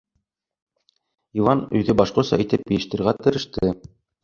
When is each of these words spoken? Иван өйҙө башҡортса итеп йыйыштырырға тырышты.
Иван 1.41 1.61
өйҙө 1.81 1.97
башҡортса 2.01 2.41
итеп 2.47 2.67
йыйыштырырға 2.73 3.17
тырышты. 3.23 3.75